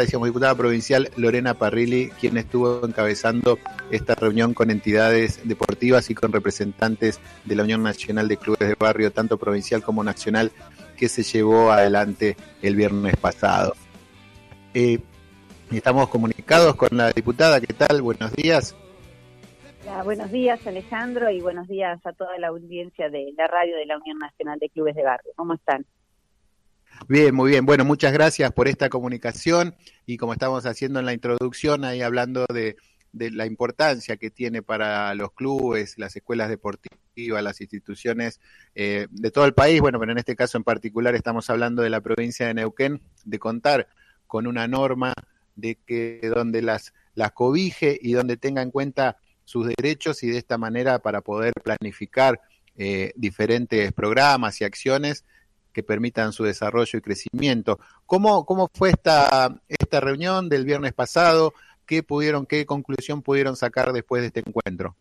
[0.00, 3.58] decíamos, diputada provincial Lorena Parrilli, quien estuvo encabezando
[3.90, 8.74] esta reunión con entidades deportivas y con representantes de la Unión Nacional de Clubes de
[8.78, 10.50] Barrio, tanto provincial como nacional,
[10.96, 13.74] que se llevó adelante el viernes pasado.
[14.74, 14.98] Eh,
[15.70, 18.02] estamos comunicados con la diputada, ¿qué tal?
[18.02, 18.76] Buenos días.
[20.04, 23.98] buenos días Alejandro y buenos días a toda la audiencia de la radio de la
[23.98, 25.32] Unión Nacional de Clubes de Barrio.
[25.36, 25.86] ¿Cómo están?
[27.08, 27.64] Bien, muy bien.
[27.66, 29.76] Bueno, muchas gracias por esta comunicación
[30.06, 32.76] y como estamos haciendo en la introducción, ahí hablando de,
[33.12, 38.40] la importancia que tiene para los clubes, las escuelas deportivas, las instituciones
[38.74, 41.90] eh, de todo el país, bueno, pero en este caso en particular estamos hablando de
[41.90, 43.88] la provincia de Neuquén, de contar
[44.26, 45.14] con una norma
[45.54, 50.38] de que donde las, las cobije y donde tenga en cuenta sus derechos y de
[50.38, 52.40] esta manera para poder planificar
[52.76, 55.24] eh, diferentes programas y acciones
[55.76, 57.78] que permitan su desarrollo y crecimiento.
[58.06, 61.52] ¿Cómo, cómo fue esta, esta reunión del viernes pasado?
[61.86, 64.96] ¿Qué pudieron, qué conclusión pudieron sacar después de este encuentro?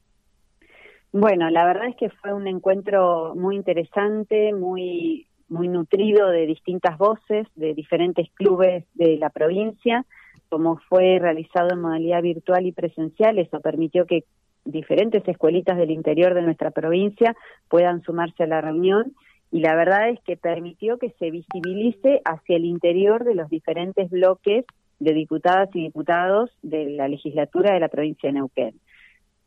[1.13, 6.97] Bueno, la verdad es que fue un encuentro muy interesante, muy, muy nutrido de distintas
[6.97, 10.05] voces, de diferentes clubes de la provincia.
[10.49, 14.25] Como fue realizado en modalidad virtual y presencial, eso permitió que
[14.65, 17.33] diferentes escuelitas del interior de nuestra provincia
[17.69, 19.13] puedan sumarse a la reunión
[19.51, 24.09] y la verdad es que permitió que se visibilice hacia el interior de los diferentes
[24.09, 24.65] bloques
[24.99, 28.79] de diputadas y diputados de la legislatura de la provincia de Neuquén.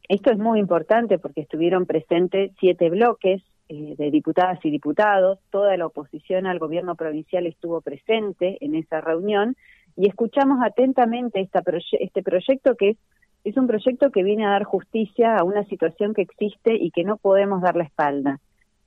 [0.08, 5.76] Esto es muy importante porque estuvieron presentes siete bloques eh, de diputadas y diputados, toda
[5.76, 9.56] la oposición al gobierno provincial estuvo presente en esa reunión
[9.94, 11.62] y escuchamos atentamente esta
[12.00, 12.96] este proyecto que es,
[13.44, 17.04] es un proyecto que viene a dar justicia a una situación que existe y que
[17.04, 18.41] no podemos dar la espalda.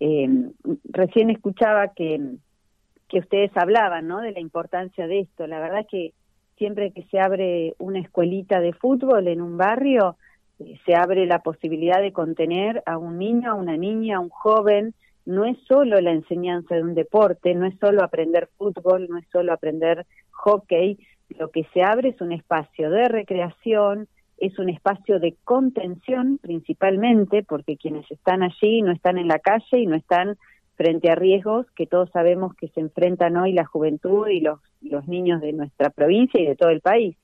[0.03, 0.27] Eh,
[0.85, 2.19] recién escuchaba que,
[3.07, 4.19] que ustedes hablaban ¿no?
[4.21, 5.45] de la importancia de esto.
[5.45, 6.13] La verdad es que
[6.57, 10.17] siempre que se abre una escuelita de fútbol en un barrio,
[10.57, 14.29] eh, se abre la posibilidad de contener a un niño, a una niña, a un
[14.29, 14.95] joven.
[15.27, 19.27] No es solo la enseñanza de un deporte, no es solo aprender fútbol, no es
[19.31, 20.97] solo aprender hockey.
[21.37, 24.07] Lo que se abre es un espacio de recreación,
[24.41, 29.77] es un espacio de contención principalmente, porque quienes están allí no están en la calle
[29.77, 30.35] y no están
[30.75, 34.59] frente a riesgos que todos sabemos que se enfrentan hoy la juventud y los,
[35.07, 37.15] niños de nuestra provincia y de todo el país.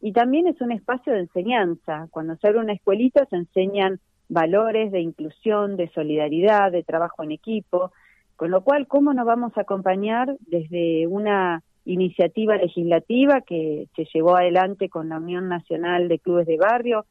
[0.00, 2.08] Y también es un espacio de enseñanza.
[2.10, 7.30] Cuando se abre una escuelita se enseñan valores de inclusión, de solidaridad, de trabajo en
[7.30, 7.92] equipo,
[8.34, 14.36] con lo cual, ¿cómo nos vamos a acompañar desde una iniciativa legislativa que se llevó
[14.36, 17.04] adelante con la Unión Nacional de Clubes de Barrio,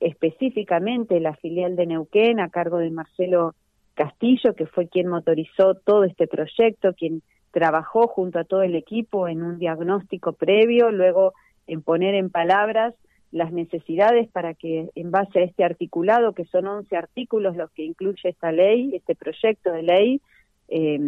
[0.00, 3.54] específicamente la filial de Neuquén a cargo de Marcelo
[3.94, 9.28] Castillo, que fue quien motorizó todo este proyecto, quien trabajó junto a todo el equipo
[9.28, 11.32] en un diagnóstico previo, luego
[11.66, 12.94] en poner en palabras
[13.32, 17.84] las necesidades para que en base a este articulado, que son 11 artículos los que
[17.84, 20.20] incluye esta ley, este proyecto de ley,
[20.68, 20.98] eh,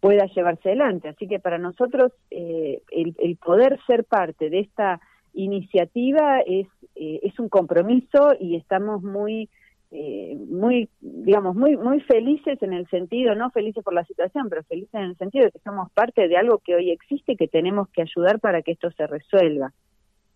[0.00, 1.08] pueda llevarse adelante.
[1.08, 5.00] Así que para nosotros eh, el, poder ser parte de esta
[5.34, 9.48] iniciativa es, eh, es un compromiso y estamos muy
[9.92, 14.62] eh, muy digamos muy muy felices en el sentido no felices por la situación pero
[14.64, 17.48] felices en el sentido de que somos parte de algo que hoy existe y que
[17.48, 19.72] tenemos que ayudar para que esto se resuelva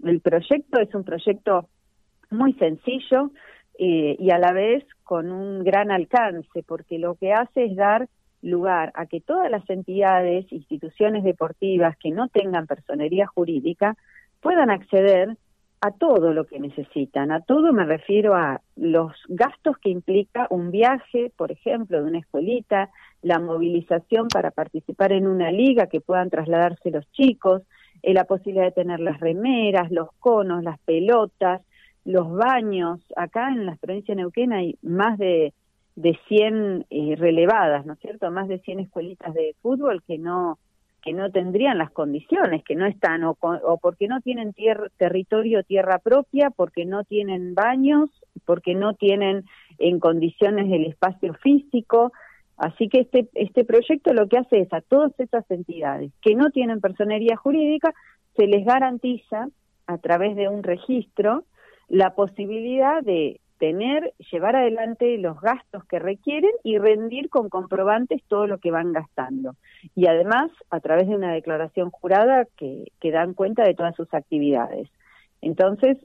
[0.05, 1.69] el proyecto es un proyecto
[2.31, 3.31] muy sencillo
[3.79, 8.09] y a la vez con un gran alcance porque lo que hace es dar
[8.45, 13.97] lugar a que todas las entidades, instituciones deportivas que no tengan personería jurídica
[14.41, 15.37] puedan acceder
[15.81, 17.31] a todo lo que necesitan.
[17.31, 22.19] A todo me refiero a los gastos que implica un viaje, por ejemplo, de una
[22.21, 22.91] escuelita,
[23.23, 27.63] la movilización para participar en una liga que puedan trasladarse los chicos,
[28.03, 31.63] eh, la posibilidad de tener las remeras, los conos, las pelotas,
[32.05, 33.01] los baños.
[33.17, 35.53] Acá en las provincias de Neuquén hay más de
[35.97, 38.31] de 100 eh, relevadas, ¿no es cierto?
[38.31, 40.59] Más de 100 escuelitas de fútbol que no
[41.03, 45.63] que no tendrían las condiciones, que no están o, o porque no tienen tierra, territorio,
[45.63, 48.09] tierra propia, porque no tienen baños,
[48.47, 49.45] porque no tienen
[49.79, 52.11] en condiciones el espacio físico.
[52.57, 56.51] Así que este, este proyecto lo que hace es a todas esas entidades que no
[56.51, 57.93] tienen personería jurídica,
[58.35, 59.49] se les garantiza
[59.87, 61.45] a través de un registro
[61.89, 68.47] la posibilidad de tener, llevar adelante los gastos que requieren y rendir con comprobantes todo
[68.47, 69.55] lo que van gastando.
[69.95, 74.13] Y además, a través de una declaración jurada que, que dan cuenta de todas sus
[74.13, 74.89] actividades.
[75.41, 75.99] Entonces,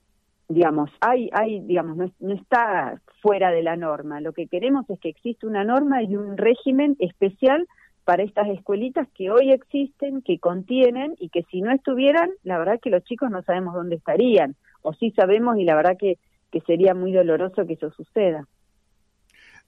[0.47, 4.21] digamos, hay, hay, digamos, no, no, está fuera de la norma.
[4.21, 7.67] Lo que queremos es que exista una norma y un régimen especial
[8.03, 12.79] para estas escuelitas que hoy existen, que contienen y que si no estuvieran, la verdad
[12.81, 16.17] que los chicos no sabemos dónde estarían, o sí sabemos y la verdad que,
[16.51, 18.47] que sería muy doloroso que eso suceda.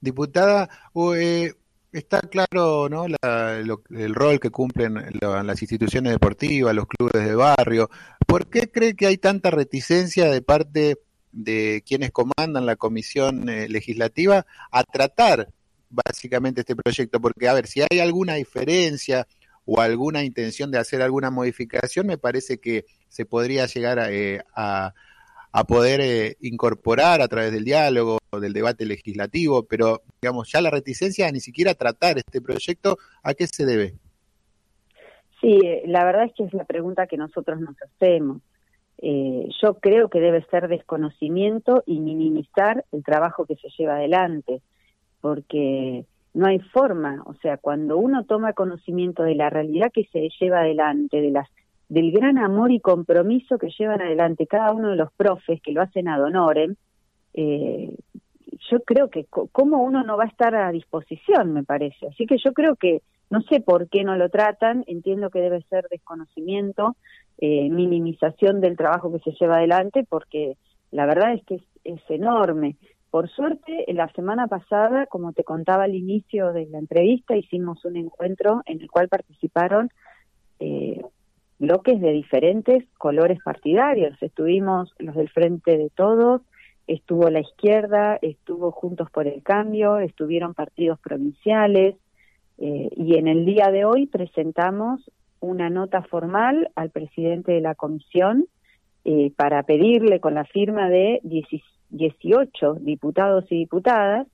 [0.00, 0.68] Diputada,
[1.16, 1.52] eh,
[1.92, 3.06] está claro ¿no?
[3.06, 7.90] el rol que cumplen las instituciones deportivas, los clubes de barrio.
[8.26, 10.96] ¿Por qué cree que hay tanta reticencia de parte
[11.30, 15.48] de quienes comandan la comisión eh, legislativa a tratar
[15.90, 17.20] básicamente este proyecto?
[17.20, 19.26] Porque, a ver, si hay alguna diferencia
[19.64, 24.42] o alguna intención de hacer alguna modificación, me parece que se podría llegar a, eh,
[24.56, 24.94] a
[25.64, 31.28] poder eh, incorporar a través del diálogo, del debate legislativo, pero digamos, ya la reticencia
[31.28, 33.94] a ni siquiera tratar este proyecto, ¿a qué se debe?
[35.40, 38.40] Sí, eh, la verdad es que es la pregunta que nosotros nos hacemos.
[38.98, 44.62] Eh, yo creo que debe ser desconocimiento y minimizar el trabajo que se lleva adelante,
[45.20, 50.28] porque no hay forma, o sea, cuando uno toma conocimiento de la realidad que se
[50.40, 51.48] lleva adelante, de las
[51.92, 55.82] del gran amor y compromiso que llevan adelante cada uno de los profes que lo
[55.82, 56.74] hacen ad honorem,
[57.34, 57.94] eh,
[58.70, 62.06] yo creo que como uno no va a estar a disposición, me parece.
[62.06, 65.60] Así que yo creo que no sé por qué no lo tratan, entiendo que debe
[65.68, 66.96] ser desconocimiento,
[67.36, 70.56] eh, minimización del trabajo que se lleva adelante, porque
[70.92, 72.76] la verdad es que es, es enorme.
[73.10, 77.96] Por suerte, la semana pasada, como te contaba al inicio de la entrevista, hicimos un
[77.96, 79.90] encuentro en el cual participaron
[80.58, 81.02] eh,
[81.62, 84.20] bloques de diferentes colores partidarios.
[84.20, 86.42] Estuvimos los del Frente de Todos,
[86.88, 91.94] estuvo la izquierda, estuvo Juntos por el Cambio, estuvieron partidos provinciales
[92.58, 97.76] eh, y en el día de hoy presentamos una nota formal al presidente de la
[97.76, 98.46] comisión
[99.04, 104.26] eh, para pedirle con la firma de 18 diputados y diputadas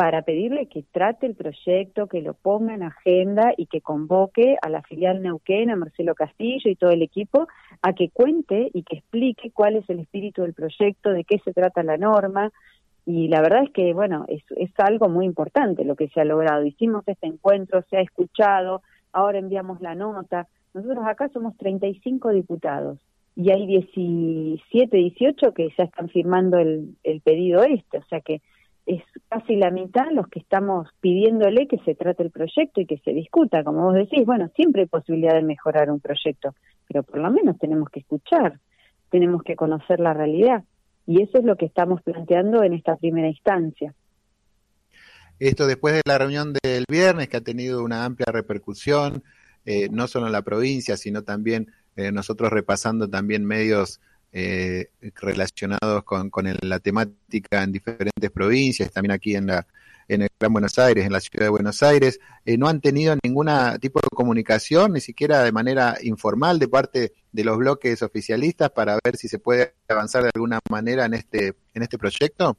[0.00, 4.70] para pedirle que trate el proyecto, que lo ponga en agenda y que convoque a
[4.70, 7.48] la filial Neuquén, a Marcelo Castillo y todo el equipo
[7.82, 11.52] a que cuente y que explique cuál es el espíritu del proyecto, de qué se
[11.52, 12.50] trata la norma.
[13.04, 14.42] Y la verdad es que, bueno, es,
[14.78, 16.64] algo muy importante lo que se ha logrado.
[16.64, 18.80] Hicimos este encuentro, se ha escuchado,
[19.12, 20.48] ahora enviamos la nota.
[20.72, 22.98] Nosotros acá somos 35 diputados
[23.36, 28.40] y hay 17, 18 que ya están firmando el, el pedido este, o sea que
[28.90, 32.98] es casi la mitad los que estamos pidiéndole que se trate el proyecto y que
[32.98, 33.62] se discuta.
[33.62, 36.56] Como vos decís, bueno, siempre hay posibilidad de mejorar un proyecto,
[36.88, 38.58] pero por lo menos tenemos que escuchar,
[39.08, 40.64] tenemos que conocer la realidad.
[41.06, 43.94] Y eso es lo que estamos planteando en esta primera instancia.
[45.38, 49.22] Esto después de la reunión del viernes, que ha tenido una amplia repercusión,
[49.64, 54.00] eh, no solo en la provincia, sino también eh, nosotros repasando también medios
[54.32, 54.90] eh,
[55.20, 59.66] relacionados con, con la temática en diferentes provincias, también aquí en la
[60.10, 63.14] en el Gran Buenos Aires, en la ciudad de Buenos Aires, eh, no han tenido
[63.22, 63.46] ningún
[63.80, 68.98] tipo de comunicación, ni siquiera de manera informal de parte de los bloques oficialistas para
[69.04, 72.56] ver si se puede avanzar de alguna manera en este en este proyecto.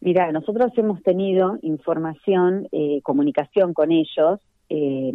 [0.00, 5.12] Mira, nosotros hemos tenido información, eh, comunicación con ellos, eh,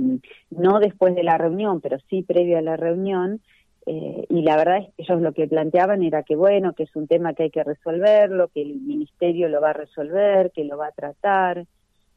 [0.50, 3.42] no después de la reunión, pero sí previo a la reunión,
[3.90, 6.94] eh, y la verdad es que ellos lo que planteaban era que bueno, que es
[6.98, 10.78] un tema que hay que resolverlo, que el ministerio lo va a resolver, que lo
[10.78, 11.66] va a tratar.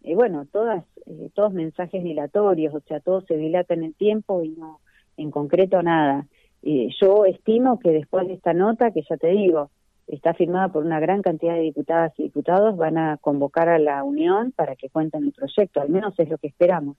[0.03, 4.43] y bueno, todas, eh, todos mensajes dilatorios, o sea, todo se dilata en el tiempo
[4.43, 4.81] y no,
[5.17, 6.27] en concreto nada.
[6.63, 9.71] yo estimo que después de esta nota, que ya te digo,
[10.09, 14.03] está firmada por una gran cantidad de diputadas y diputados, van a convocar a la
[14.03, 16.97] Unión para que cuenten el proyecto, al menos es lo que esperamos.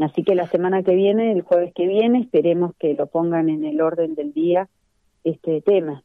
[0.00, 3.64] Así que la semana que viene, el jueves que viene, esperemos que lo pongan en
[3.64, 4.68] el orden del día
[5.22, 6.02] este tema.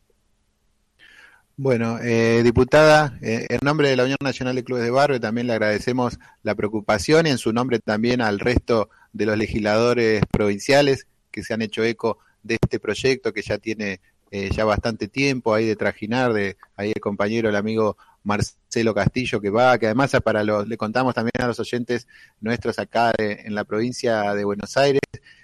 [1.58, 5.48] Bueno, eh, diputada, eh, en nombre de la Unión Nacional de Clubes de Barrio también
[5.48, 11.06] le agradecemos la preocupación y en su nombre también al resto de los legisladores provinciales
[11.32, 14.00] que se han hecho eco de este proyecto que ya tiene
[14.32, 17.98] eh, ya bastante tiempo ahí de trajinar, de ahí el compañero, el amigo
[18.30, 22.08] Marcelo Castillo que va, que además para los, le contamos también a los oyentes
[22.40, 25.02] nuestros acá en la provincia de Buenos Aires,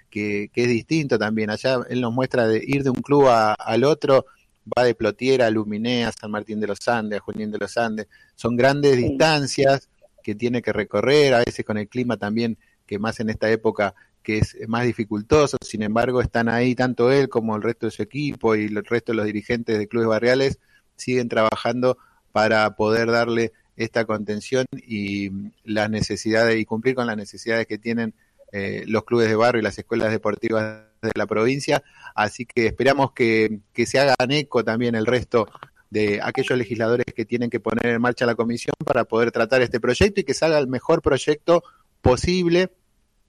[0.08, 1.50] que, es distinto también.
[1.50, 4.26] Allá él nos muestra de ir de un club al otro,
[4.66, 8.06] va de Plotiera a Luminea, San Martín de los Andes, a Junín de los Andes.
[8.36, 9.88] Son grandes distancias
[10.22, 13.94] que tiene que recorrer, a veces con el clima también, que más en esta época
[14.22, 18.02] que es más dificultoso, sin embargo están ahí tanto él como el resto de su
[18.02, 20.58] equipo y el resto de los dirigentes de clubes barriales
[20.96, 21.96] siguen trabajando
[22.36, 25.30] para poder darle esta contención y
[25.64, 28.12] las necesidades y cumplir con las necesidades que tienen
[28.52, 31.82] eh, los clubes de barrio y las escuelas deportivas de la provincia.
[32.14, 35.48] Así que esperamos que, que se hagan eco también el resto
[35.88, 39.80] de aquellos legisladores que tienen que poner en marcha la comisión para poder tratar este
[39.80, 41.64] proyecto y que salga el mejor proyecto
[42.02, 42.70] posible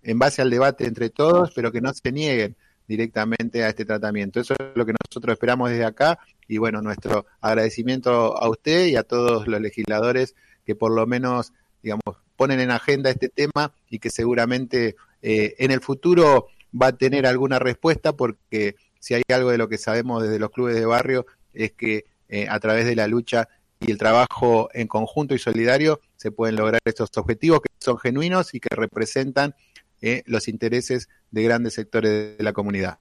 [0.04, 4.40] en base al debate entre todos, pero que no se nieguen directamente a este tratamiento.
[4.40, 8.96] Eso es lo que nosotros esperamos desde acá y bueno, nuestro agradecimiento a usted y
[8.96, 14.00] a todos los legisladores que por lo menos, digamos, ponen en agenda este tema y
[14.00, 16.48] que seguramente eh, en el futuro
[16.80, 20.52] va a tener alguna respuesta porque si hay algo de lo que sabemos desde los
[20.52, 23.48] clubes de barrio es que eh, a través de la lucha
[23.80, 28.54] y el trabajo en conjunto y solidario se pueden lograr estos objetivos que son genuinos
[28.54, 29.56] y que representan
[30.02, 32.98] eh, los intereses de grandes sectores de la comunidad.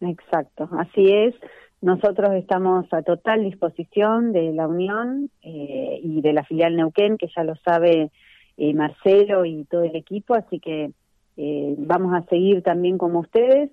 [0.00, 1.34] Exacto, así es.
[1.82, 7.28] Nosotros estamos a total disposición de la Unión eh, y de la filial Neuquén, que
[7.34, 8.10] ya lo sabe
[8.58, 10.92] eh, Marcelo y todo el equipo, así que
[11.38, 13.70] eh, vamos a seguir también como ustedes,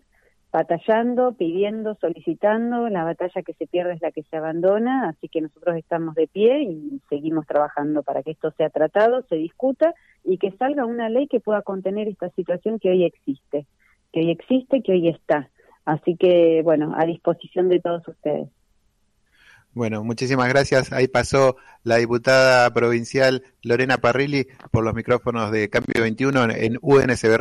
[0.54, 2.88] batallando, pidiendo, solicitando.
[2.88, 6.28] La batalla que se pierde es la que se abandona, así que nosotros estamos de
[6.28, 9.94] pie y seguimos trabajando para que esto sea tratado, se discuta
[10.28, 13.66] y que salga una ley que pueda contener esta situación que hoy existe,
[14.12, 15.50] que hoy existe, que hoy está.
[15.86, 18.50] Así que, bueno, a disposición de todos ustedes.
[19.74, 20.92] Bueno, muchísimas gracias.
[20.92, 27.38] Ahí pasó la diputada provincial Lorena Parrilli por los micrófonos de Cambio 21 en UNSB